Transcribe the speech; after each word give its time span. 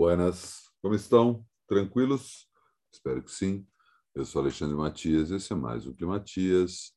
Buenas, 0.00 0.70
como 0.80 0.94
estão? 0.94 1.44
Tranquilos? 1.68 2.48
Espero 2.90 3.22
que 3.22 3.30
sim. 3.30 3.66
Eu 4.14 4.24
sou 4.24 4.40
Alexandre 4.40 4.74
Matias, 4.74 5.30
esse 5.30 5.52
é 5.52 5.54
mais 5.54 5.86
um 5.86 5.92
Climatias, 5.92 6.94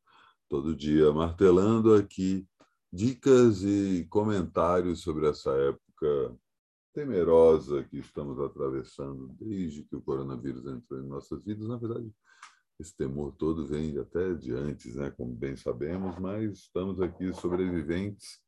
todo 0.48 0.74
dia 0.74 1.12
martelando 1.12 1.96
aqui 1.96 2.48
dicas 2.90 3.62
e 3.62 4.08
comentários 4.10 5.02
sobre 5.02 5.28
essa 5.28 5.52
época 5.52 6.38
temerosa 6.94 7.84
que 7.84 7.98
estamos 7.98 8.40
atravessando 8.40 9.36
desde 9.38 9.84
que 9.84 9.98
o 9.98 10.02
coronavírus 10.02 10.66
entrou 10.66 11.02
em 11.02 11.06
nossas 11.06 11.44
vidas. 11.44 11.68
Na 11.68 11.76
verdade, 11.76 12.10
esse 12.80 12.96
temor 12.96 13.36
todo 13.36 13.68
vem 13.68 13.98
até 13.98 14.34
de 14.34 14.54
antes, 14.54 14.96
né? 14.96 15.12
como 15.12 15.36
bem 15.36 15.58
sabemos, 15.58 16.18
mas 16.20 16.60
estamos 16.60 17.02
aqui 17.02 17.34
sobreviventes 17.34 18.40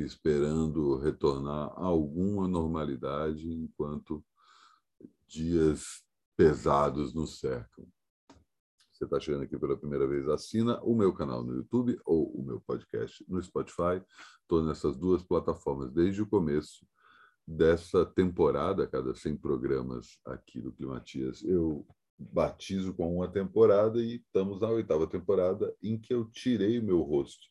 esperando 0.00 0.96
retornar 0.98 1.72
a 1.76 1.84
alguma 1.84 2.46
normalidade 2.46 3.50
enquanto 3.50 4.24
dias 5.26 6.02
pesados 6.36 7.14
nos 7.14 7.38
cercam. 7.38 7.86
Você 8.92 9.04
está 9.04 9.20
chegando 9.20 9.42
aqui 9.42 9.58
pela 9.58 9.76
primeira 9.76 10.06
vez, 10.06 10.26
assina 10.28 10.82
o 10.82 10.94
meu 10.94 11.12
canal 11.12 11.42
no 11.42 11.54
YouTube 11.54 12.00
ou 12.04 12.30
o 12.30 12.42
meu 12.42 12.60
podcast 12.60 13.24
no 13.28 13.42
Spotify. 13.42 14.02
Estou 14.40 14.64
nessas 14.64 14.96
duas 14.96 15.22
plataformas 15.22 15.92
desde 15.92 16.22
o 16.22 16.26
começo 16.26 16.86
dessa 17.46 18.06
temporada, 18.06 18.86
cada 18.86 19.14
100 19.14 19.36
programas 19.36 20.18
aqui 20.24 20.60
do 20.60 20.72
Climatias. 20.72 21.44
Eu 21.44 21.86
batizo 22.18 22.94
com 22.94 23.14
uma 23.16 23.28
temporada 23.28 24.02
e 24.02 24.16
estamos 24.16 24.60
na 24.60 24.68
oitava 24.68 25.06
temporada 25.06 25.74
em 25.82 25.98
que 25.98 26.14
eu 26.14 26.24
tirei 26.30 26.78
o 26.78 26.84
meu 26.84 27.02
rosto 27.02 27.46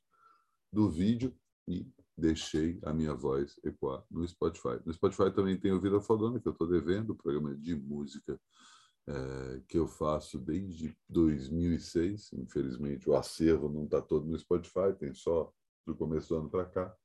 do 0.74 0.90
vídeo 0.90 1.32
e 1.68 1.88
deixei 2.18 2.80
a 2.84 2.94
minha 2.94 3.14
voz 3.14 3.60
ecoar 3.64 4.04
no 4.10 4.28
Spotify. 4.28 4.80
No 4.86 4.94
Spotify 4.94 5.32
também 5.34 5.58
tem 5.60 5.72
o 5.72 5.82
Vida 5.82 6.00
Fodona, 6.00 6.40
que 6.40 6.48
eu 6.48 6.52
estou 6.52 6.68
devendo, 6.68 7.12
o 7.12 7.16
programa 7.16 7.56
de 7.56 7.76
música 7.76 8.40
é, 9.08 9.62
que 9.68 9.78
eu 9.78 9.88
faço 9.88 10.40
desde 10.40 10.98
2006. 11.10 12.34
Infelizmente, 12.34 13.10
o 13.10 13.16
acervo 13.16 13.70
não 13.70 13.86
está 13.86 14.02
todo 14.02 14.26
no 14.28 14.38
Spotify, 14.38 14.94
tem 14.98 15.14
só 15.14 15.52
do 15.86 15.96
começo 15.96 16.30
do 16.30 16.40
ano 16.40 16.50
para 16.50 16.66
cá. 16.66 16.96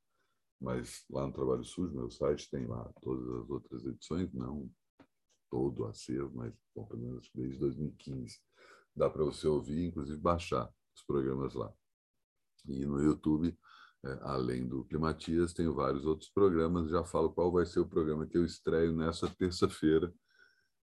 Mas 0.60 1.04
lá 1.10 1.26
no 1.26 1.32
Trabalho 1.32 1.64
Sujo, 1.64 1.94
meu 1.94 2.10
site, 2.10 2.50
tem 2.50 2.66
lá 2.66 2.92
todas 3.00 3.26
as 3.42 3.50
outras 3.50 3.84
edições, 3.84 4.32
não 4.32 4.70
todo 5.50 5.82
o 5.82 5.86
acervo, 5.86 6.30
mas 6.34 6.54
bom, 6.74 6.86
pelo 6.86 7.02
menos 7.02 7.28
desde 7.34 7.58
2015. 7.58 8.38
Dá 8.94 9.10
para 9.10 9.24
você 9.24 9.46
ouvir, 9.48 9.86
inclusive 9.86 10.18
baixar 10.20 10.72
os 10.94 11.02
programas 11.02 11.54
lá. 11.54 11.72
E 12.68 12.84
no 12.84 13.02
YouTube 13.02 13.58
além 14.22 14.66
do 14.66 14.84
Climatias, 14.84 15.52
tenho 15.52 15.74
vários 15.74 16.06
outros 16.06 16.30
programas. 16.30 16.88
Já 16.88 17.04
falo 17.04 17.32
qual 17.32 17.52
vai 17.52 17.66
ser 17.66 17.80
o 17.80 17.88
programa 17.88 18.26
que 18.26 18.36
eu 18.36 18.44
estreio 18.44 18.92
nessa 18.94 19.28
terça-feira. 19.36 20.12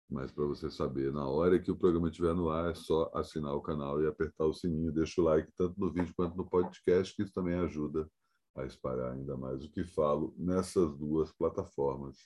Mas 0.08 0.32
para 0.32 0.44
você 0.44 0.70
saber, 0.70 1.12
na 1.12 1.26
hora 1.28 1.58
que 1.60 1.70
o 1.70 1.76
programa 1.76 2.08
estiver 2.08 2.34
no 2.34 2.50
ar, 2.50 2.72
é 2.72 2.74
só 2.74 3.10
assinar 3.14 3.54
o 3.54 3.62
canal 3.62 4.02
e 4.02 4.08
apertar 4.08 4.44
o 4.44 4.52
sininho. 4.52 4.92
Deixa 4.92 5.20
o 5.20 5.24
like 5.24 5.50
tanto 5.56 5.78
no 5.78 5.92
vídeo 5.92 6.12
quanto 6.16 6.36
no 6.36 6.48
podcast, 6.48 7.14
que 7.14 7.22
isso 7.22 7.32
também 7.32 7.54
ajuda 7.54 8.10
a 8.56 8.64
espalhar 8.64 9.12
ainda 9.12 9.36
mais 9.36 9.64
o 9.64 9.70
que 9.70 9.84
falo 9.84 10.34
nessas 10.36 10.96
duas 10.98 11.32
plataformas. 11.32 12.16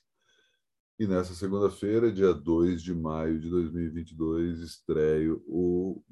E 0.98 1.06
nessa 1.06 1.34
segunda-feira, 1.34 2.10
dia 2.10 2.32
2 2.32 2.82
de 2.82 2.94
maio 2.94 3.38
de 3.38 3.50
2022, 3.50 4.60
estreio 4.60 5.44
o 5.46 6.02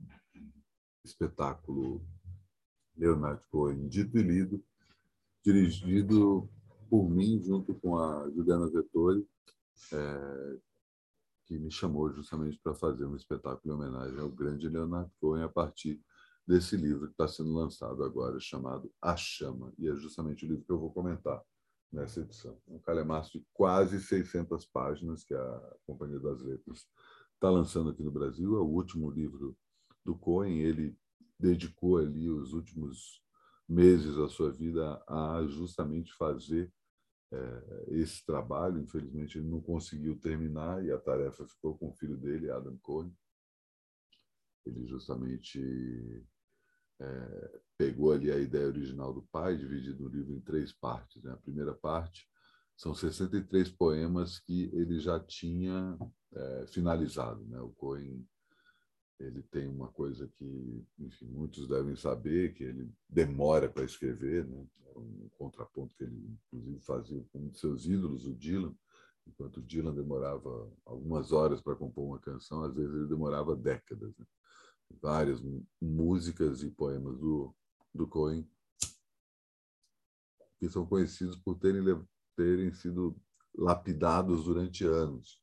espetáculo 1.05 2.05
Leonardo 2.97 3.43
Cohen, 3.51 3.89
dito 3.89 4.19
e 4.19 4.23
lido, 4.23 4.63
dirigido 5.45 6.49
por 6.89 7.09
mim, 7.09 7.43
junto 7.43 7.75
com 7.75 7.99
a 7.99 8.31
Juliana 8.31 8.71
Vettori, 8.71 9.27
é, 9.93 10.59
que 11.47 11.59
me 11.59 11.71
chamou 11.71 12.11
justamente 12.13 12.59
para 12.63 12.75
fazer 12.75 13.07
um 13.07 13.17
espetáculo 13.17 13.75
em 13.75 13.77
homenagem 13.77 14.19
ao 14.19 14.29
grande 14.29 14.69
Leonardo 14.69 15.11
Cohen 15.21 15.43
a 15.43 15.49
partir 15.49 16.01
desse 16.47 16.77
livro 16.77 17.07
que 17.07 17.13
está 17.13 17.29
sendo 17.29 17.53
lançado 17.53 18.03
agora, 18.03 18.39
chamado 18.41 18.93
A 19.01 19.17
Chama, 19.17 19.73
e 19.79 19.89
é 19.89 19.95
justamente 19.95 20.45
o 20.45 20.49
livro 20.49 20.65
que 20.65 20.73
eu 20.73 20.79
vou 20.79 20.93
comentar 20.93 21.43
nessa 21.93 22.21
edição. 22.21 22.59
Um 22.67 22.79
calhamaço 22.79 23.33
de 23.33 23.45
quase 23.53 24.01
600 24.01 24.67
páginas 24.67 25.25
que 25.25 25.35
a 25.35 25.77
Companhia 25.87 26.19
das 26.19 26.43
Letras 26.43 26.87
está 27.35 27.51
lançando 27.51 27.91
aqui 27.91 28.03
no 28.03 28.11
Brasil, 28.11 28.57
é 28.57 28.61
o 28.61 28.67
último 28.67 29.11
livro 29.11 29.57
do 30.05 30.17
Cohen, 30.17 30.61
ele 30.61 30.97
dedicou 31.43 31.99
ali 31.99 32.31
os 32.31 32.53
últimos 32.53 33.21
meses 33.69 34.17
da 34.17 34.29
sua 34.29 34.53
vida 34.53 35.03
a 35.09 35.45
justamente 35.49 36.13
fazer 36.15 36.73
é, 37.33 37.85
esse 37.89 38.25
trabalho. 38.25 38.81
Infelizmente, 38.81 39.39
ele 39.39 39.49
não 39.49 39.61
conseguiu 39.61 40.17
terminar 40.21 40.85
e 40.85 40.93
a 40.93 40.99
tarefa 40.99 41.47
ficou 41.47 41.77
com 41.77 41.89
o 41.89 41.95
filho 41.95 42.17
dele, 42.17 42.51
Adam 42.51 42.79
Cohen. 42.79 43.13
Ele 44.65 44.87
justamente 44.87 46.25
é, 47.01 47.61
pegou 47.77 48.13
ali 48.13 48.31
a 48.31 48.39
ideia 48.39 48.69
original 48.69 49.13
do 49.13 49.23
pai, 49.23 49.57
dividido 49.57 50.05
o 50.05 50.09
livro 50.09 50.33
em 50.33 50.41
três 50.41 50.73
partes. 50.73 51.21
Né? 51.25 51.33
A 51.33 51.37
primeira 51.37 51.75
parte 51.75 52.29
são 52.77 52.95
63 52.95 53.71
poemas 53.71 54.39
que 54.39 54.71
ele 54.73 55.01
já 55.01 55.19
tinha 55.19 55.99
é, 56.33 56.67
finalizado. 56.69 57.45
Né? 57.47 57.61
O 57.61 57.71
Cohen 57.71 58.25
ele 59.23 59.43
tem 59.43 59.69
uma 59.69 59.89
coisa 59.89 60.27
que, 60.37 60.85
enfim, 60.99 61.27
muitos 61.27 61.69
devem 61.69 61.95
saber, 61.95 62.55
que 62.55 62.65
ele 62.65 62.91
demora 63.09 63.69
para 63.69 63.85
escrever, 63.85 64.45
né? 64.47 64.67
É 64.95 64.99
um 64.99 65.29
contraponto 65.39 65.95
que 65.97 66.05
ele, 66.05 66.37
inclusive, 66.47 66.81
fazia 66.81 67.25
com 67.33 67.39
um 67.39 67.49
de 67.49 67.59
seus 67.59 67.87
ídolos, 67.87 68.27
o 68.27 68.35
Dylan. 68.35 68.75
Enquanto 69.27 69.59
o 69.59 69.63
Dylan 69.63 69.95
demorava 69.95 70.71
algumas 70.85 71.33
horas 71.33 71.63
para 71.63 71.77
compor 71.77 72.05
uma 72.05 72.19
canção, 72.19 72.63
às 72.63 72.75
vezes 72.75 72.95
ele 72.95 73.07
demorava 73.07 73.57
décadas. 73.57 74.13
Né? 74.19 74.27
Várias 75.01 75.41
músicas 75.81 76.63
e 76.63 76.71
poemas 76.71 77.17
do, 77.19 77.55
do 77.95 78.07
Cohen 78.07 78.47
que 80.59 80.69
são 80.69 80.87
conhecidos 80.87 81.37
por 81.37 81.59
terem, 81.59 81.83
terem 82.37 82.73
sido 82.73 83.17
lapidados 83.53 84.45
durante 84.45 84.85
anos 84.85 85.42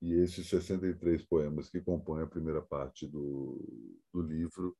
e 0.00 0.14
esses 0.14 0.48
63 0.48 1.22
poemas 1.24 1.68
que 1.68 1.80
compõem 1.80 2.22
a 2.22 2.26
primeira 2.26 2.62
parte 2.62 3.06
do, 3.06 3.60
do 4.12 4.22
livro 4.22 4.76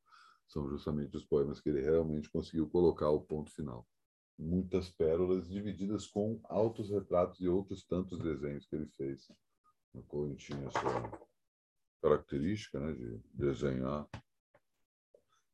são 0.48 0.68
justamente 0.68 1.16
os 1.16 1.24
poemas 1.24 1.60
que 1.60 1.68
ele 1.68 1.80
realmente 1.80 2.30
conseguiu 2.30 2.68
colocar 2.68 3.10
o 3.10 3.20
ponto 3.20 3.50
final. 3.50 3.86
Muitas 4.38 4.88
pérolas 4.88 5.48
divididas 5.48 6.06
com 6.06 6.40
altos 6.44 6.90
retratos 6.90 7.40
e 7.40 7.48
outros 7.48 7.84
tantos 7.84 8.18
desenhos 8.18 8.66
que 8.66 8.74
ele 8.74 8.86
fez. 8.96 9.30
O 9.92 10.02
Cohen 10.02 10.34
tinha 10.34 10.70
sua 10.70 11.28
característica 12.00 12.80
né, 12.80 12.92
de 12.92 13.20
desenhar 13.34 14.08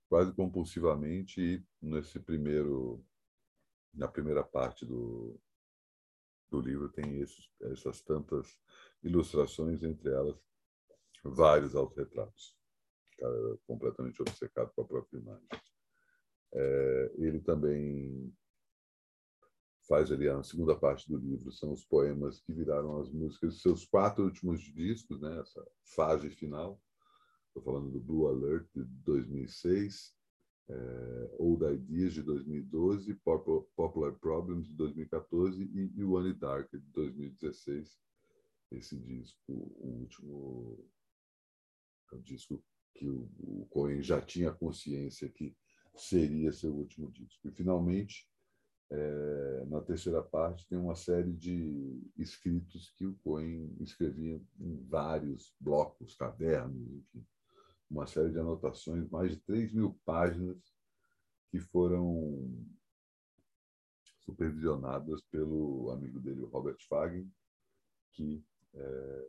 quase 0.08 0.32
compulsivamente 0.32 1.40
e 1.40 1.64
nesse 1.82 2.20
primeiro 2.20 3.04
na 3.92 4.06
primeira 4.06 4.44
parte 4.44 4.84
do, 4.84 5.40
do 6.50 6.60
livro 6.60 6.88
tem 6.88 7.20
esses, 7.20 7.50
essas 7.62 8.00
tantas 8.02 8.58
ilustrações, 9.02 9.82
entre 9.82 10.10
elas 10.10 10.36
vários 11.24 11.74
autorretratos. 11.74 12.56
O 13.12 13.20
cara 13.20 13.36
era 13.36 13.58
completamente 13.66 14.20
obcecado 14.20 14.72
com 14.74 14.82
a 14.82 14.86
própria 14.86 15.18
imagem. 15.18 15.48
É, 16.54 17.12
ele 17.16 17.40
também 17.40 18.32
faz 19.88 20.10
ali 20.10 20.28
a 20.28 20.42
segunda 20.42 20.76
parte 20.76 21.08
do 21.08 21.16
livro, 21.16 21.52
são 21.52 21.72
os 21.72 21.84
poemas 21.84 22.40
que 22.40 22.52
viraram 22.52 23.00
as 23.00 23.10
músicas 23.10 23.54
dos 23.54 23.62
seus 23.62 23.86
quatro 23.86 24.24
últimos 24.24 24.60
discos, 24.60 25.20
né, 25.20 25.38
essa 25.40 25.64
fase 25.94 26.28
final. 26.30 26.80
Estou 27.48 27.62
falando 27.62 27.90
do 27.90 28.00
Blue 28.00 28.28
Alert 28.28 28.68
de 28.74 28.84
2006, 28.84 30.15
é, 30.68 31.30
Old 31.38 31.64
Ideas 31.64 32.14
de 32.14 32.22
2012, 32.22 33.14
Popular 33.14 34.12
Problems 34.14 34.66
de 34.66 34.74
2014 34.74 35.62
e 35.62 36.00
You 36.00 36.18
It 36.18 36.38
Dark 36.38 36.70
de 36.70 36.78
2016 36.78 37.98
esse 38.72 38.98
disco, 38.98 39.40
o 39.48 40.00
último 40.00 40.90
o 42.12 42.18
disco 42.18 42.64
que 42.94 43.08
o, 43.08 43.28
o 43.38 43.66
Cohen 43.70 44.02
já 44.02 44.20
tinha 44.20 44.52
consciência 44.52 45.28
que 45.28 45.56
seria 45.94 46.52
seu 46.52 46.74
último 46.74 47.10
disco. 47.10 47.48
E, 47.48 47.52
finalmente, 47.52 48.28
é, 48.90 49.64
na 49.66 49.80
terceira 49.80 50.22
parte, 50.22 50.66
tem 50.68 50.78
uma 50.78 50.94
série 50.94 51.32
de 51.32 52.00
escritos 52.16 52.92
que 52.96 53.06
o 53.06 53.16
Cohen 53.16 53.76
escrevia 53.80 54.40
em 54.60 54.76
vários 54.84 55.54
blocos, 55.60 56.14
cadernos, 56.14 57.04
enfim, 57.14 57.26
uma 57.90 58.06
série 58.06 58.30
de 58.30 58.38
anotações, 58.38 59.08
mais 59.10 59.32
de 59.32 59.38
3 59.38 59.72
mil 59.72 59.98
páginas 60.04 60.58
que 61.50 61.58
foram 61.60 62.66
supervisionadas 64.24 65.22
pelo 65.30 65.90
amigo 65.90 66.20
dele, 66.20 66.44
Robert 66.44 66.78
Fagen, 66.88 67.30
que 68.12 68.44
é, 68.74 69.28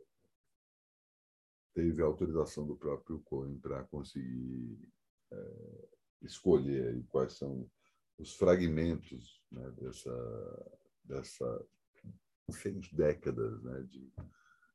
teve 1.74 2.02
a 2.02 2.06
autorização 2.06 2.66
do 2.66 2.76
próprio 2.76 3.20
Cohen 3.20 3.58
para 3.60 3.84
conseguir 3.84 4.90
é, 5.30 5.88
escolher 6.22 7.04
quais 7.08 7.34
são 7.34 7.70
os 8.18 8.34
fragmentos 8.34 9.40
né, 9.52 9.70
dessa, 9.70 10.80
dessa 11.04 11.66
seis 12.50 12.92
décadas 12.92 13.62
né, 13.62 13.82
de 13.82 14.12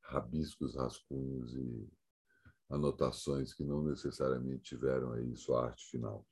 rabiscos, 0.04 0.76
rascunhos 0.76 1.54
e 1.56 1.92
anotações 2.74 3.54
que 3.54 3.64
não 3.64 3.84
necessariamente 3.84 4.64
tiveram 4.64 5.14
aí 5.14 5.36
sua 5.36 5.66
arte 5.66 5.86
final, 5.90 6.26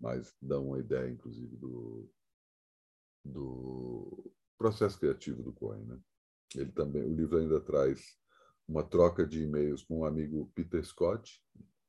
mas 0.00 0.34
dão 0.40 0.68
uma 0.68 0.78
ideia, 0.78 1.10
inclusive, 1.10 1.56
do, 1.56 2.08
do 3.24 4.32
processo 4.56 4.98
criativo 4.98 5.42
do 5.42 5.52
Cohen. 5.52 5.84
Né? 5.84 5.98
Ele 6.54 6.72
também, 6.72 7.02
o 7.02 7.14
livro 7.14 7.38
ainda 7.38 7.60
traz 7.60 8.16
uma 8.66 8.84
troca 8.84 9.26
de 9.26 9.42
e-mails 9.42 9.82
com 9.82 9.98
o 9.98 10.00
um 10.00 10.04
amigo 10.04 10.50
Peter 10.54 10.84
Scott, 10.84 11.42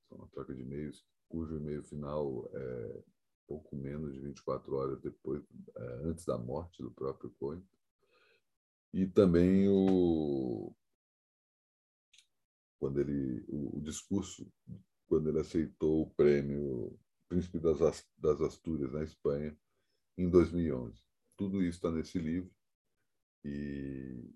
uma 0.09 0.27
troca 0.27 0.53
de 0.55 0.61
e-mails 0.61 1.05
cujo 1.27 1.57
e-mail 1.57 1.83
final 1.83 2.49
é 2.53 3.03
pouco 3.47 3.75
menos 3.75 4.13
de 4.13 4.19
24 4.19 4.75
horas 4.75 5.01
depois, 5.01 5.43
é, 5.75 5.83
antes 6.03 6.25
da 6.25 6.37
morte 6.37 6.81
do 6.81 6.91
próprio 6.91 7.31
Cohen. 7.39 7.63
E 8.93 9.05
também 9.05 9.67
o 9.67 10.38
quando 12.79 12.99
ele 12.99 13.43
o, 13.47 13.77
o 13.77 13.81
discurso 13.81 14.51
quando 15.07 15.29
ele 15.29 15.39
aceitou 15.39 16.03
o 16.03 16.09
prêmio 16.11 16.97
Príncipe 17.27 17.59
das, 17.59 18.07
das 18.17 18.41
Astúrias 18.41 18.91
na 18.91 19.03
Espanha 19.03 19.55
em 20.17 20.27
2011. 20.27 20.99
Tudo 21.37 21.61
isso 21.61 21.77
está 21.77 21.91
nesse 21.91 22.17
livro 22.17 22.51
e 23.45 24.33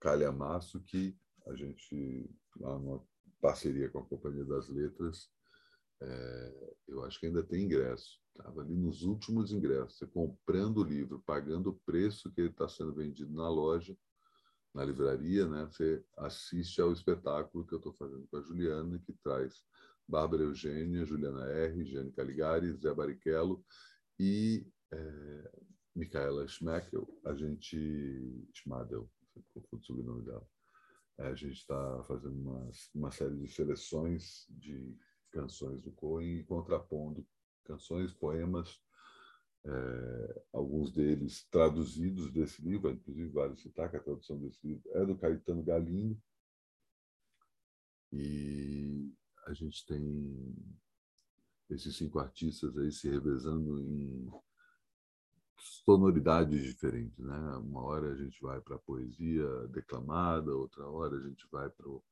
calhamaço 0.00 0.82
que 0.82 1.16
a 1.46 1.54
gente 1.54 2.30
lá 2.56 2.78
numa 2.78 3.02
parceria 3.40 3.88
com 3.90 4.00
a 4.00 4.06
Companhia 4.06 4.44
das 4.44 4.68
Letras 4.68 5.30
é, 6.02 6.74
eu 6.88 7.04
acho 7.04 7.18
que 7.18 7.26
ainda 7.26 7.42
tem 7.42 7.64
ingresso. 7.64 8.20
Estava 8.36 8.60
ali 8.60 8.74
nos 8.74 9.02
últimos 9.02 9.52
ingressos. 9.52 9.98
Você 9.98 10.06
comprando 10.06 10.78
o 10.78 10.84
livro, 10.84 11.22
pagando 11.24 11.70
o 11.70 11.80
preço 11.86 12.30
que 12.32 12.40
ele 12.40 12.50
está 12.50 12.68
sendo 12.68 12.94
vendido 12.94 13.32
na 13.32 13.48
loja, 13.48 13.96
na 14.74 14.84
livraria, 14.84 15.46
né? 15.46 15.66
você 15.66 16.04
assiste 16.18 16.80
ao 16.80 16.92
espetáculo 16.92 17.66
que 17.66 17.74
eu 17.74 17.78
estou 17.78 17.94
fazendo 17.94 18.26
com 18.26 18.36
a 18.36 18.42
Juliana, 18.42 18.98
que 18.98 19.12
traz 19.22 19.62
Bárbara 20.06 20.42
Eugênia, 20.42 21.04
Juliana 21.04 21.46
R., 21.46 21.84
Jane 21.84 22.12
Caligari, 22.12 22.72
Zé 22.74 22.92
Barichello 22.92 23.64
e 24.18 24.66
é, 24.92 25.52
Micaela 25.94 26.46
Schmeckel, 26.48 27.08
a 27.24 27.34
gente. 27.34 28.48
Schmadel, 28.52 29.08
confundo 29.52 29.82
o 29.82 29.84
sobrenome 29.84 30.24
dela. 30.24 30.46
É, 31.18 31.28
a 31.28 31.34
gente 31.34 31.54
está 31.54 32.02
fazendo 32.08 32.36
uma, 32.36 32.70
uma 32.94 33.10
série 33.12 33.36
de 33.36 33.48
seleções 33.48 34.46
de 34.50 34.96
canções 35.30 35.80
do 35.80 35.92
Cohen 35.92 36.38
e 36.38 36.44
contrapondo 36.44 37.26
canções, 37.64 38.12
poemas, 38.12 38.80
é, 39.66 40.42
alguns 40.52 40.92
deles 40.92 41.44
traduzidos 41.50 42.30
desse 42.30 42.62
livro, 42.62 42.90
inclusive 42.90 43.30
vale 43.30 43.56
citar 43.56 43.90
que 43.90 43.96
a 43.96 44.02
tradução 44.02 44.38
desse 44.38 44.66
livro 44.66 44.82
é 44.92 45.04
do 45.06 45.16
Caetano 45.16 45.62
Galindo. 45.62 46.20
E 48.12 49.12
a 49.46 49.54
gente 49.54 49.84
tem 49.86 50.54
esses 51.70 51.96
cinco 51.96 52.18
artistas 52.18 52.76
aí 52.76 52.92
se 52.92 53.08
revezando 53.08 53.80
em 53.80 54.30
sonoridades 55.84 56.62
diferentes, 56.62 57.18
né? 57.18 57.38
Uma 57.56 57.82
hora 57.82 58.12
a 58.12 58.16
gente 58.16 58.40
vai 58.40 58.60
para 58.60 58.76
a 58.76 58.80
poesia 58.80 59.46
declamada, 59.68 60.54
outra 60.54 60.86
hora 60.86 61.16
a 61.16 61.20
gente 61.20 61.46
vai 61.50 61.68
para 61.70 61.88
o 61.88 62.02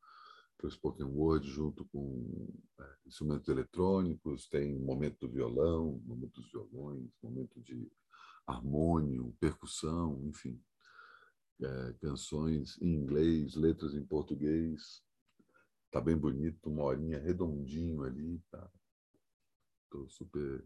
para 0.56 0.66
o 0.66 0.70
spoken 0.70 1.06
word 1.06 1.48
junto 1.50 1.84
com 1.86 2.48
é, 2.80 2.96
instrumentos 3.06 3.48
eletrônicos, 3.48 4.48
tem 4.48 4.78
momento 4.78 5.26
do 5.26 5.32
violão, 5.32 6.00
momento 6.04 6.40
dos 6.40 6.50
violões, 6.50 7.10
momento 7.22 7.60
de 7.60 7.90
harmônio, 8.46 9.34
percussão, 9.40 10.20
enfim, 10.24 10.60
é, 11.60 11.92
canções 12.00 12.80
em 12.80 12.94
inglês, 12.94 13.54
letras 13.54 13.94
em 13.94 14.04
português, 14.04 15.02
tá 15.90 16.00
bem 16.00 16.16
bonito, 16.16 16.70
uma 16.70 16.84
horinha 16.84 17.18
redondinho 17.18 18.02
ali, 18.02 18.42
tá? 18.50 18.70
Estou 19.84 20.08
super 20.08 20.64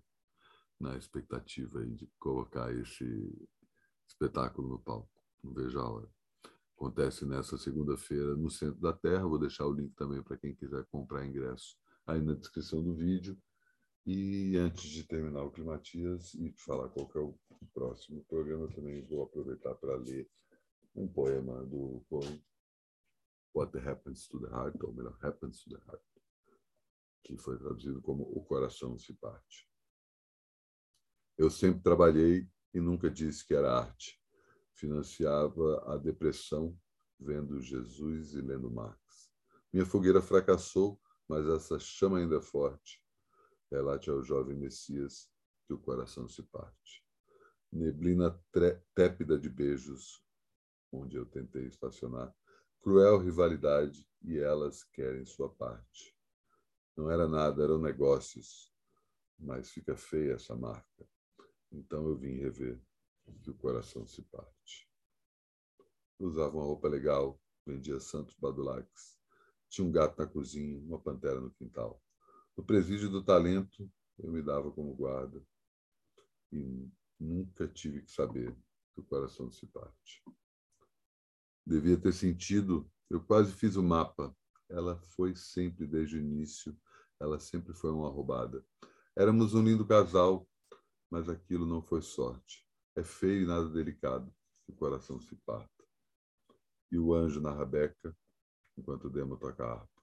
na 0.79 0.97
expectativa 0.97 1.81
aí 1.81 1.95
de 1.95 2.07
colocar 2.19 2.73
esse 2.75 3.49
espetáculo 4.07 4.69
no 4.69 4.79
palco. 4.79 5.11
Não 5.43 5.53
vejo 5.53 5.79
a 5.81 5.89
hora. 5.91 6.16
Acontece 6.77 7.25
nessa 7.25 7.57
segunda-feira 7.57 8.37
no 8.37 8.51
Centro 8.51 8.79
da 8.83 8.93
Terra. 8.93 9.27
Vou 9.27 9.39
deixar 9.39 9.67
o 9.67 9.73
link 9.73 9.95
também 9.95 10.23
para 10.23 10.37
quem 10.37 10.55
quiser 10.55 10.85
comprar 10.87 11.27
ingresso 11.27 11.75
aí 12.07 12.21
na 12.21 12.35
descrição 12.35 12.83
do 12.83 12.95
vídeo. 12.95 13.37
E 14.05 14.59
antes 14.59 14.85
de 14.91 15.03
terminar 15.03 15.43
o 15.43 15.51
Climatias 15.51 16.35
e 16.35 16.53
falar 16.53 16.91
qual 16.91 17.11
é 17.15 17.19
o 17.19 17.35
próximo 17.73 18.23
programa, 18.27 18.69
também 18.69 19.03
vou 19.07 19.23
aproveitar 19.23 19.75
para 19.77 19.97
ler 19.97 20.31
um 20.95 21.09
poema 21.09 21.65
do 21.65 22.05
poema 22.11 22.39
What 23.55 23.77
Happens 23.79 24.29
to 24.29 24.39
the 24.39 24.49
Heart, 24.49 24.77
ou 24.83 24.93
melhor, 24.93 25.19
Happens 25.23 25.63
to 25.63 25.71
the 25.71 25.83
Heart, 25.87 26.05
que 27.25 27.39
foi 27.39 27.59
traduzido 27.59 28.03
como 28.03 28.23
O 28.23 28.45
Coração 28.45 28.99
se 28.99 29.15
Parte. 29.15 29.67
Eu 31.39 31.51
sempre 31.51 31.83
trabalhei 31.83 32.47
e 32.75 32.81
nunca 32.81 33.11
disse 33.11 33.47
que 33.47 33.55
era 33.55 33.79
arte 33.79 34.21
financiava 34.77 35.83
a 35.87 35.97
depressão 35.97 36.79
vendo 37.19 37.61
Jesus 37.61 38.35
e 38.35 38.41
lendo 38.41 38.71
Marx. 38.71 39.31
Minha 39.73 39.87
fogueira 39.87 40.21
fracassou, 40.21 41.01
mas 41.27 41.47
essa 41.49 41.79
chama 41.79 42.19
ainda 42.19 42.37
é 42.37 42.41
forte. 42.41 43.03
Relate 43.71 44.11
ao 44.11 44.23
jovem 44.23 44.57
Messias 44.57 45.31
que 45.67 45.73
o 45.73 45.79
coração 45.79 46.29
se 46.29 46.43
parte. 46.43 47.05
Neblina 47.73 48.39
tépida 48.95 49.39
de 49.39 49.49
beijos, 49.49 50.23
onde 50.93 51.17
eu 51.17 51.27
tentei 51.27 51.67
estacionar. 51.67 52.35
Cruel 52.81 53.19
rivalidade 53.19 54.09
e 54.23 54.39
elas 54.39 54.85
querem 54.85 55.25
sua 55.25 55.49
parte. 55.49 56.17
Não 56.97 57.11
era 57.11 57.27
nada, 57.27 57.65
eram 57.65 57.79
negócios, 57.79 58.73
mas 59.39 59.71
fica 59.71 59.97
feia 59.97 60.35
essa 60.35 60.55
marca. 60.55 61.09
Então 61.73 62.07
eu 62.07 62.17
vim 62.17 62.39
rever 62.39 62.81
que 63.43 63.51
o 63.51 63.55
coração 63.55 64.07
se 64.07 64.23
parte. 64.23 64.89
Usava 66.19 66.57
uma 66.57 66.65
roupa 66.65 66.89
legal, 66.89 67.41
vendia 67.67 68.01
Santos 68.01 68.35
Badulaques. 68.37 69.19
Tinha 69.69 69.87
um 69.87 69.93
gato 69.93 70.19
na 70.19 70.27
cozinha, 70.27 70.79
uma 70.81 71.01
pantera 71.01 71.41
no 71.41 71.51
quintal. 71.51 72.03
No 72.57 72.65
presídio 72.65 73.11
do 73.11 73.23
talento, 73.23 73.91
eu 74.19 74.31
me 74.31 74.43
dava 74.43 74.71
como 74.71 74.95
guarda. 74.95 75.45
E 76.53 76.89
nunca 77.21 77.69
tive 77.69 78.03
que 78.03 78.11
saber 78.11 78.57
que 78.95 79.01
o 79.01 79.05
coração 79.05 79.51
se 79.51 79.67
parte. 79.67 80.23
Devia 81.67 81.99
ter 82.01 82.13
sentido, 82.13 82.91
eu 83.11 83.21
quase 83.21 83.53
fiz 83.53 83.77
o 83.77 83.83
mapa. 83.83 84.35
Ela 84.69 84.97
foi 84.99 85.37
sempre 85.37 85.87
desde 85.87 86.17
o 86.17 86.21
início, 86.21 86.77
ela 87.21 87.39
sempre 87.39 87.75
foi 87.75 87.91
uma 87.91 88.09
roubada. 88.09 88.65
Éramos 89.17 89.55
um 89.55 89.63
lindo 89.63 89.87
casal, 89.87 90.49
mas 91.11 91.29
aquilo 91.29 91.67
não 91.67 91.83
foi 91.83 92.03
sorte. 92.03 92.66
É 92.99 93.05
feio 93.05 93.43
e 93.43 93.47
nada 93.47 93.69
delicado, 93.69 94.35
que 94.65 94.73
o 94.73 94.75
coração 94.75 95.21
se 95.21 95.37
parta. 95.45 95.85
E 96.91 96.99
o 96.99 97.13
anjo 97.13 97.43
na 97.43 97.53
rabeca, 97.53 98.17
enquanto 98.75 99.05
o 99.05 99.11
demo 99.11 99.37
toca 99.37 99.67
harpa. 99.67 100.03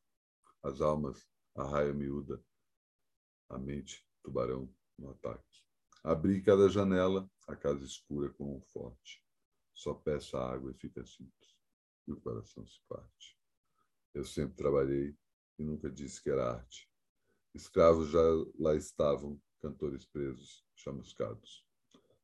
As 0.62 0.80
almas, 0.80 1.28
a 1.56 1.64
raia 1.64 1.92
miúda, 1.92 2.40
a 3.50 3.58
mente, 3.58 4.08
tubarão 4.22 4.72
no 4.96 5.10
ataque. 5.10 5.64
Abri 6.04 6.44
cada 6.44 6.70
janela, 6.70 7.28
a 7.48 7.56
casa 7.56 7.84
escura 7.84 8.30
com 8.30 8.58
um 8.58 8.62
forte. 8.62 9.26
Só 9.74 9.96
peço 9.96 10.38
a 10.38 10.54
água 10.54 10.70
e 10.70 10.76
fica 10.76 11.04
simples. 11.04 11.58
E 12.08 12.12
o 12.12 12.22
coração 12.22 12.64
se 12.68 12.80
parte. 12.88 13.36
Eu 14.14 14.24
sempre 14.24 14.56
trabalhei 14.56 15.18
e 15.58 15.64
nunca 15.64 15.90
disse 15.90 16.22
que 16.22 16.30
era 16.30 16.58
arte. 16.58 16.88
Escravos 17.56 18.10
já 18.10 18.22
lá 18.60 18.76
estavam, 18.76 19.42
cantores 19.60 20.06
presos, 20.06 20.64
chamuscados 20.76 21.66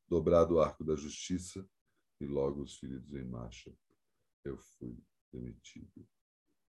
dobrado 0.09 0.55
o 0.55 0.59
arco 0.59 0.83
da 0.83 0.95
justiça 0.95 1.67
e 2.19 2.25
logo 2.25 2.61
os 2.61 2.77
feridos 2.77 3.13
em 3.13 3.23
marcha. 3.23 3.73
Eu 4.43 4.57
fui 4.57 4.97
demitido 5.31 6.07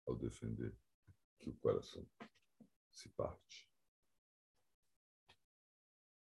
ao 0.07 0.17
defender 0.17 0.77
que 1.39 1.49
o 1.49 1.57
coração 1.57 2.07
se 2.91 3.09
parte. 3.11 3.69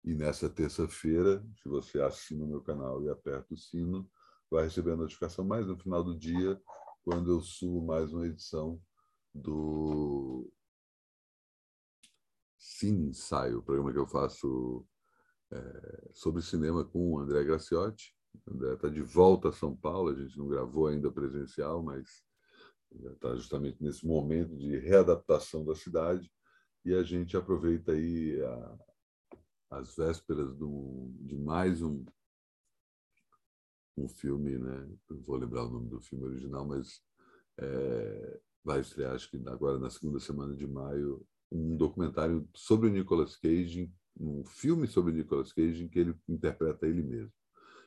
E 0.04 0.14
nessa 0.14 0.48
terça-feira, 0.48 1.44
se 1.56 1.68
você 1.68 2.00
assina 2.00 2.44
o 2.44 2.48
meu 2.48 2.62
canal 2.62 3.02
e 3.02 3.08
aperta 3.08 3.54
o 3.54 3.56
sino, 3.56 4.10
vai 4.50 4.64
receber 4.64 4.92
a 4.92 4.96
notificação 4.96 5.44
mais 5.44 5.66
no 5.66 5.78
final 5.78 6.02
do 6.02 6.18
dia, 6.18 6.60
quando 7.02 7.30
eu 7.30 7.40
subo 7.40 7.84
mais 7.84 8.12
uma 8.12 8.26
edição 8.26 8.82
do 9.34 10.50
Cine 12.58 13.10
Ensaio, 13.10 13.58
o 13.58 13.62
programa 13.62 13.92
que 13.92 13.98
eu 13.98 14.06
faço 14.06 14.86
é, 15.52 16.10
sobre 16.12 16.42
cinema 16.42 16.84
com 16.84 17.12
o 17.12 17.18
André 17.18 17.44
Graciotti. 17.44 18.14
O 18.46 18.54
André 18.54 18.74
está 18.74 18.88
de 18.88 19.02
volta 19.02 19.48
a 19.48 19.52
São 19.52 19.76
Paulo, 19.76 20.10
a 20.10 20.14
gente 20.14 20.38
não 20.38 20.48
gravou 20.48 20.86
ainda 20.86 21.10
presencial, 21.10 21.82
mas 21.82 22.22
está 22.92 23.34
justamente 23.34 23.82
nesse 23.82 24.06
momento 24.06 24.56
de 24.56 24.76
readaptação 24.78 25.64
da 25.64 25.74
cidade 25.74 26.30
e 26.84 26.94
a 26.94 27.02
gente 27.02 27.36
aproveita 27.36 27.92
aí 27.92 28.40
a, 28.42 28.78
as 29.78 29.96
vésperas 29.96 30.54
do, 30.56 31.10
de 31.20 31.36
mais 31.36 31.82
um 31.82 32.04
um 33.96 34.08
filme, 34.08 34.58
né? 34.58 34.88
Não 35.08 35.20
vou 35.20 35.36
lembrar 35.36 35.64
o 35.64 35.70
nome 35.70 35.88
do 35.88 36.00
filme 36.00 36.24
original, 36.24 36.66
mas 36.66 37.02
é, 37.58 38.40
vai 38.64 38.80
estrear, 38.80 39.14
acho 39.14 39.30
que 39.30 39.36
agora 39.48 39.78
na 39.78 39.90
segunda 39.90 40.18
semana 40.18 40.54
de 40.54 40.66
maio, 40.66 41.26
um 41.50 41.76
documentário 41.76 42.48
sobre 42.54 42.88
o 42.88 42.92
Nicolas 42.92 43.36
Cage, 43.36 43.92
um 44.18 44.44
filme 44.44 44.86
sobre 44.86 45.12
Nicolas 45.12 45.52
Cage 45.52 45.84
em 45.84 45.88
que 45.88 45.98
ele 45.98 46.14
interpreta 46.28 46.86
ele 46.86 47.02
mesmo. 47.02 47.32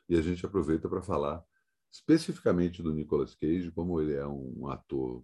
E 0.10 0.16
a 0.16 0.22
gente 0.22 0.46
aproveita 0.46 0.90
para 0.90 1.02
falar 1.02 1.44
especificamente 1.92 2.82
do 2.82 2.94
Nicolas 2.94 3.36
Cage, 3.36 3.72
como 3.72 4.02
ele 4.02 4.14
é 4.14 4.28
um, 4.28 4.68
ator 4.68 5.24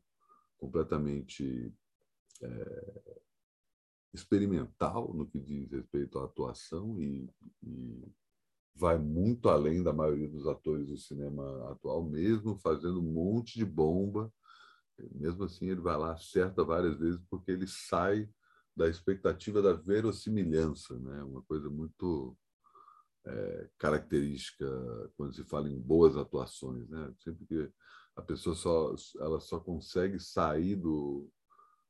completamente 0.58 1.74
é, 2.42 3.12
experimental 4.14 5.14
no 5.14 5.26
que 5.26 5.40
diz 5.40 5.72
respeito 5.72 6.20
à 6.20 6.26
atuação 6.26 7.00
e, 7.02 7.28
e, 7.64 8.08
vai 8.76 8.98
muito 8.98 9.50
além 9.50 9.84
da 9.84 9.92
maioria 9.92 10.30
dos 10.30 10.48
atores 10.48 10.88
do 10.88 10.98
cinema 10.98 11.72
atual, 11.72 12.04
mesmo 12.04 12.58
fazendo 12.60 13.00
um 13.00 13.12
monte 13.12 13.58
de 13.58 13.66
bomba. 13.66 14.32
Mesmo 15.12 15.44
assim, 15.44 15.70
ele 15.70 15.82
vai 15.82 15.98
lá, 15.98 16.14
acerta 16.14 16.64
várias 16.64 16.98
vezes, 16.98 17.20
porque 17.30 17.52
ele 17.52 17.68
sai 17.68 18.30
da 18.80 18.88
expectativa 18.88 19.62
da 19.62 19.74
verossimilhança, 19.74 20.98
né? 20.98 21.22
Uma 21.24 21.42
coisa 21.42 21.70
muito 21.70 22.38
é, 23.26 23.70
característica 23.78 24.66
quando 25.18 25.36
se 25.36 25.44
fala 25.44 25.70
em 25.70 25.78
boas 25.78 26.16
atuações, 26.16 26.88
né? 26.88 27.14
Sempre 27.22 27.46
que 27.46 27.70
a 28.16 28.22
pessoa 28.22 28.56
só 28.56 28.96
ela 29.20 29.42
só 29.42 29.60
consegue 29.60 30.18
sair 30.18 30.78
do 30.78 31.30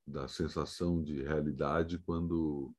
da 0.05 0.27
sensação 0.27 1.03
de 1.03 1.22
realidade 1.22 2.00
quando 2.00 2.74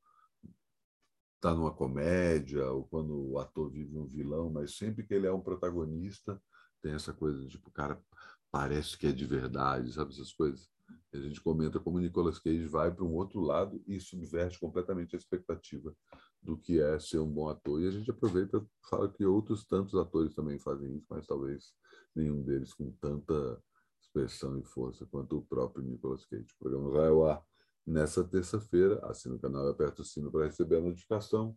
está 1.37 1.55
numa 1.55 1.73
comédia 1.73 2.69
ou 2.69 2.88
quando 2.88 3.14
o 3.31 3.38
ator 3.38 3.71
vive 3.71 3.97
um 3.97 4.07
vilão, 4.09 4.50
mas 4.50 4.76
sempre 4.76 5.07
que 5.07 5.14
ele 5.14 5.29
é 5.29 5.33
um 5.33 5.40
protagonista 5.40 6.43
tem 6.83 6.93
essa 6.95 7.12
coisa 7.12 7.47
tipo 7.47 7.69
o 7.69 7.73
cara 7.73 8.02
parece 8.50 8.99
que 8.99 9.07
é 9.07 9.12
de 9.12 9.25
verdade, 9.25 9.93
sabe 9.93 10.12
essas 10.12 10.33
coisas. 10.33 10.69
A 11.12 11.18
gente 11.18 11.40
comenta 11.40 11.80
como 11.80 11.99
Nicolas 11.99 12.38
Cage 12.38 12.66
vai 12.66 12.94
para 12.94 13.04
um 13.04 13.14
outro 13.14 13.40
lado 13.40 13.82
e 13.87 13.99
subverte 13.99 14.59
completamente 14.61 15.16
a 15.16 15.18
expectativa 15.18 15.94
do 16.40 16.56
que 16.56 16.80
é 16.80 16.99
ser 16.99 17.18
um 17.18 17.30
bom 17.30 17.49
ator. 17.49 17.80
E 17.80 17.88
a 17.88 17.90
gente 17.90 18.11
aproveita 18.11 18.64
fala 18.88 19.11
que 19.11 19.25
outros 19.25 19.64
tantos 19.64 19.94
atores 19.94 20.35
também 20.35 20.59
fazem 20.59 20.97
isso, 20.97 21.06
mas 21.11 21.26
talvez 21.26 21.75
nenhum 22.14 22.42
deles 22.42 22.73
com 22.73 22.92
tanta 22.92 23.61
expressão 24.00 24.59
e 24.59 24.64
força 24.64 25.06
quanto 25.06 25.38
o 25.38 25.42
próprio 25.42 25.85
Nicolas 25.85 26.25
Cage. 26.26 26.52
O 26.54 26.59
programa 26.59 26.90
vai 26.90 27.09
ao 27.09 27.26
ar 27.26 27.44
nessa 27.87 28.25
terça-feira. 28.25 29.00
Assina 29.04 29.35
o 29.35 29.40
canal 29.40 29.66
e 29.66 29.70
aperta 29.70 30.02
o 30.02 30.04
sino 30.04 30.30
para 30.30 30.47
receber 30.47 30.76
a 30.76 30.80
notificação. 30.80 31.56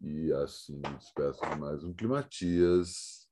E 0.00 0.32
assim 0.32 0.80
despeço 0.98 1.40
de 1.40 1.58
mais 1.58 1.84
um 1.84 1.92
Climatias. 1.92 3.28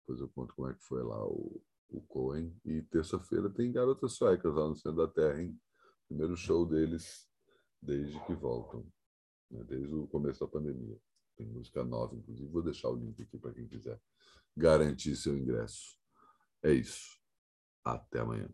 Depois 0.00 0.20
eu 0.20 0.28
conto 0.28 0.54
como 0.54 0.68
é 0.68 0.74
que 0.74 0.82
foi 0.82 1.02
lá 1.02 1.24
o, 1.24 1.62
o 1.88 2.00
Cohen. 2.02 2.54
E 2.64 2.82
terça-feira 2.82 3.48
tem 3.50 3.72
Garotas 3.72 4.12
Suecas 4.12 4.54
lá 4.54 4.68
no 4.68 4.76
centro 4.76 4.98
da 4.98 5.08
Terra, 5.08 5.42
hein? 5.42 5.58
Primeiro 6.06 6.36
show 6.36 6.66
deles 6.66 7.28
desde 7.82 8.18
que 8.26 8.34
voltam 8.34 8.86
né, 9.50 9.64
desde 9.64 9.94
o 9.94 10.06
começo 10.06 10.40
da 10.40 10.48
pandemia. 10.48 10.98
Tem 11.36 11.46
música 11.46 11.84
nova, 11.84 12.14
inclusive. 12.16 12.50
Vou 12.50 12.62
deixar 12.62 12.88
o 12.88 12.96
link 12.96 13.22
aqui 13.22 13.38
para 13.38 13.52
quem 13.52 13.66
quiser 13.66 14.00
garantir 14.56 15.14
seu 15.16 15.36
ingresso. 15.36 15.96
É 16.62 16.72
isso. 16.72 17.18
Até 17.84 18.20
amanhã. 18.20 18.48